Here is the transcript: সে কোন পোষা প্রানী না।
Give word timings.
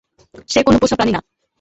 সে 0.49 0.59
কোন 0.63 0.75
পোষা 0.81 0.95
প্রানী 0.95 1.11
না। 1.13 1.21